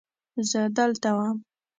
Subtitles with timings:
[0.49, 1.37] زه دلته وم.